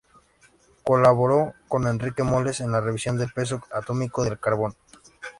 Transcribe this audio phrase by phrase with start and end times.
[0.83, 4.73] Colaboró con Enrique Moles en la revisión del peso atómico del carbono.